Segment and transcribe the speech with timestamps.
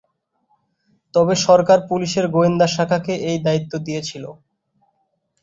[1.13, 4.23] তবে সরকার পুলিশের গোয়েন্দা শাখাকে এই দায়িত্ব দিয়েছিল।